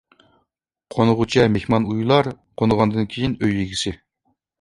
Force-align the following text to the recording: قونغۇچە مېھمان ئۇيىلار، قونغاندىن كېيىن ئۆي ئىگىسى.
قونغۇچە 0.95 1.43
مېھمان 1.55 1.85
ئۇيىلار، 1.91 2.29
قونغاندىن 2.63 3.07
كېيىن 3.13 3.37
ئۆي 3.45 3.55
ئىگىسى. 3.65 3.95